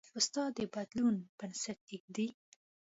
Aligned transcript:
استاد 0.19 0.51
د 0.57 0.59
بدلون 0.73 1.15
بنسټ 1.37 1.79
ایږدي. 1.91 2.27